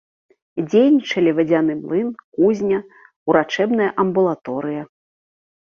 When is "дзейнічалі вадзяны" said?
0.69-1.73